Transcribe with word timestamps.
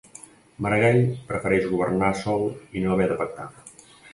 Maragall 0.65 0.97
prefereix 1.27 1.67
governar 1.73 2.11
sol 2.25 2.49
i 2.81 2.85
no 2.87 2.95
haver 2.95 3.11
de 3.13 3.19
pactar 3.25 3.51